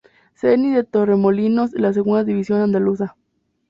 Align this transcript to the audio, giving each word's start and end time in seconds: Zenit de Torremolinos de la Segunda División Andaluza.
Zenit 0.33 0.73
de 0.73 0.83
Torremolinos 0.83 1.69
de 1.69 1.79
la 1.79 1.93
Segunda 1.93 2.23
División 2.23 2.59
Andaluza. 2.59 3.15